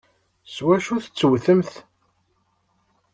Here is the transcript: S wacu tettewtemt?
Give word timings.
S 0.47 0.57
wacu 0.65 0.95
tettewtemt? 1.03 1.71